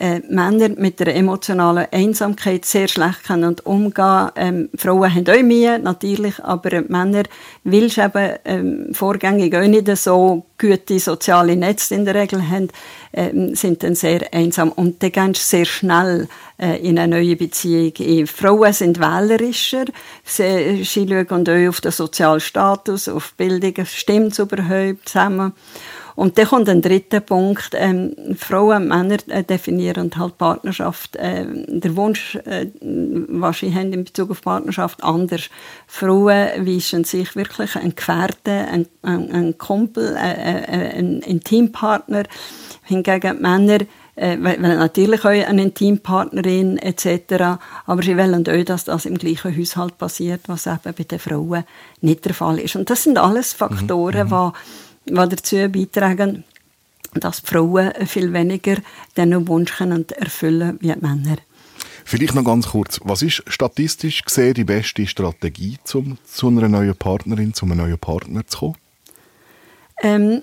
[0.00, 4.30] äh, Männer mit der emotionalen Einsamkeit sehr schlecht können umgehen.
[4.34, 7.24] Ähm, Frauen haben auch mehr, natürlich, aber äh, Männer
[7.64, 12.68] willst eben ähm, vorgängig auch nicht so gute soziale Netze in der Regel haben,
[13.12, 16.28] ähm, sind dann sehr einsam und dann gehen sie sehr schnell
[16.58, 17.92] äh, in eine neue Beziehung.
[17.98, 18.26] ein.
[18.26, 19.84] Frauen sind wählerischer,
[20.24, 25.52] sie, sie schauen auch auf den sozialen Status, auf Bildung, stimmt es überhaupt zusammen.
[26.14, 27.70] Und dann kommt ein dritter Punkt.
[27.74, 31.16] Ähm, Frauen und Männer äh, definieren halt Partnerschaft.
[31.16, 35.50] Äh, der Wunsch, äh, was sie haben in Bezug auf Partnerschaft, anders.
[35.86, 42.24] Frauen wünschen sich wirklich einen Gefährten, einen, einen, Kumpel, äh, äh, einen Intimpartner.
[42.84, 43.80] Hingegen Männer
[44.20, 47.58] äh, wollen natürlich auch eine Intimpartnerin etc.
[47.86, 51.64] Aber sie wollen auch, dass das im gleichen Haushalt passiert, was eben bei den Frauen
[52.00, 52.76] nicht der Fall ist.
[52.76, 54.52] Und das sind alles Faktoren, die
[55.06, 56.44] die dazu beitragen,
[57.14, 58.76] dass die Frauen viel weniger
[59.16, 61.36] diesen Wunsch können erfüllen wie die Männer.
[62.04, 66.96] Vielleicht noch ganz kurz, was ist statistisch gesehen die beste Strategie, um zu einer neuen
[66.96, 68.76] Partnerin, zu einem neuen Partner zu kommen?
[70.02, 70.42] Ähm,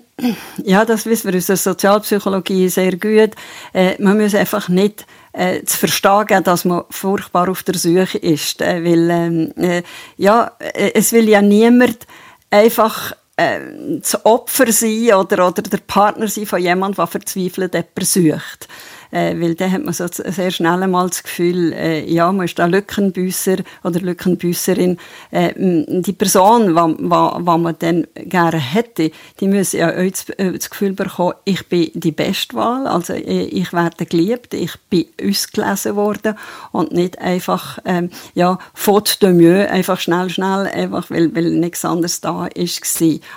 [0.64, 3.32] ja, das wissen wir aus der Sozialpsychologie sehr gut.
[3.74, 8.62] Äh, man muss einfach nicht äh, zu verstehen dass man furchtbar auf der Suche ist.
[8.62, 9.82] Äh, weil, ähm, äh,
[10.16, 12.06] ja, äh, es will ja niemand
[12.50, 13.60] einfach äh,
[14.00, 18.68] das Opfer sein oder, oder der Partner sein von jemandem, der verzweifelt jemanden sucht.
[19.10, 22.58] Äh, weil dann hat man so sehr schnell einmal das Gefühl, äh, ja, man ist
[22.58, 24.98] da Lückenbüsser oder Lückenbüsserin.
[25.30, 30.68] Äh, die Person, die man dann gerne hätte, die muss ja auch das, äh, das
[30.68, 36.36] Gefühl bekommen, ich bin die Bestwahl, also äh, ich werde geliebt, ich bin ausgelesen worden
[36.72, 41.84] und nicht einfach, ähm, ja, faute de mieux, einfach schnell, schnell, einfach, weil, weil nichts
[41.84, 42.78] anderes da ist.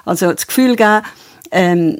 [0.05, 1.03] Also das Gefühl geben,
[1.51, 1.99] ähm,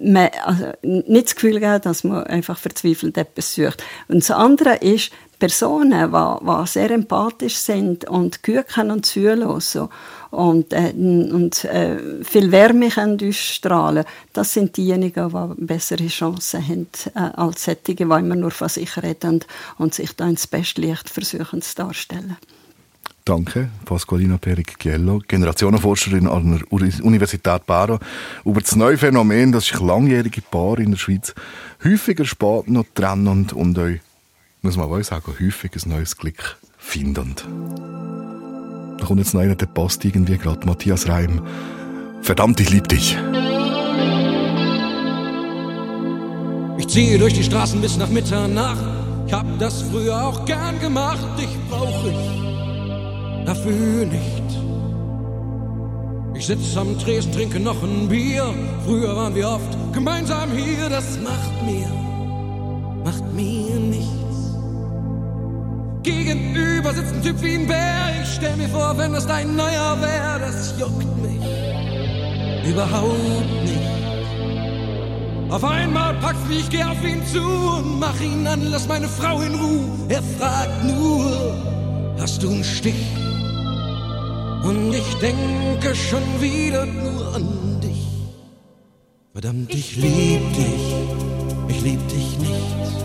[0.00, 3.82] man, also, nicht das Gefühl geben, dass man einfach verzweifelt etwas sucht.
[4.08, 9.60] Und das andere ist, Personen, die, die sehr empathisch sind und gut können zuhören
[10.30, 16.88] und, äh, und äh, viel Wärme können ausstrahlen das sind diejenigen, die bessere Chancen haben
[17.14, 19.44] äh, als solche, die immer nur von sich reden
[19.78, 22.36] und sich da ins beste Licht versuchen zu darstellen.
[23.28, 27.98] Danke, Pasqualina Perichiello, Generationenforscherin an der Uni- Universität Bern,
[28.42, 31.34] über das neue Phänomen, dass sich langjährige Paare in der Schweiz
[31.84, 34.00] häufiger spät noch trennen und, euch,
[34.62, 37.34] muss man auch sagen, häufig ein neues Glück finden.
[38.98, 41.42] Da kommt jetzt noch einer, der passt irgendwie gerade, Matthias Reim.
[42.22, 43.18] Verdammt, ich lieb dich.
[46.78, 48.82] Ich ziehe durch die Straßen bis nach Mitternacht.
[49.26, 51.26] Ich hab das früher auch gern gemacht.
[51.38, 52.47] Dich brauch ich
[53.44, 54.48] dafür nicht.
[56.34, 58.54] Ich sitz am Tresen, trinke noch ein Bier.
[58.84, 60.88] Früher waren wir oft gemeinsam hier.
[60.88, 61.88] Das macht mir,
[63.04, 64.08] macht mir nichts.
[66.02, 68.22] Gegenüber sitzt ein Typ wie ein Bär.
[68.22, 71.28] Ich stell mir vor, wenn das dein neuer wär, das juckt mich
[72.68, 73.78] überhaupt nicht.
[75.50, 79.08] Auf einmal packst mich, ich geh auf ihn zu und mach ihn an, lass meine
[79.08, 79.80] Frau in Ruhe.
[80.08, 81.77] Er fragt nur,
[82.20, 83.06] hast du einen Stich?
[84.62, 88.06] Und ich denke schon wieder nur an dich.
[89.32, 90.86] Verdammt, ich lieb dich,
[91.68, 92.96] ich lieb dich nicht.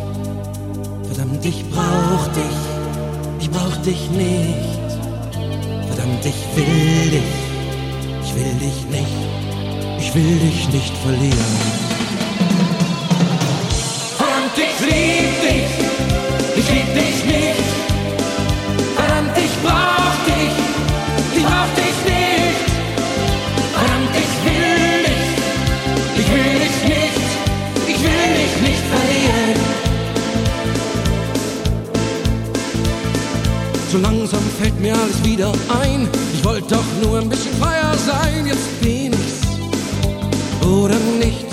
[1.03, 2.59] Verdammt, ich brauch dich,
[3.39, 4.91] ich brauch dich nicht.
[5.89, 7.33] Verdammt, ich will dich,
[8.25, 9.17] ich will dich nicht,
[9.99, 11.55] ich will dich nicht verlieren.
[14.17, 15.69] Verdammt, ich lieb dich,
[16.57, 17.72] ich lieb dich nicht.
[35.43, 36.07] Wieder ein.
[36.33, 38.45] Ich wollte doch nur ein bisschen freier sein.
[38.45, 41.45] Jetzt bin ich's oder nicht.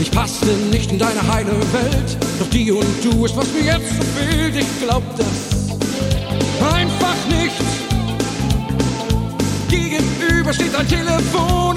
[0.00, 2.16] Ich passte nicht in deine heile Welt.
[2.38, 4.56] Doch die und du ist, was mir jetzt so fehlt.
[4.56, 5.76] Ich glaub das
[6.72, 7.54] einfach nicht.
[9.68, 11.76] Gegenüber steht ein Telefon,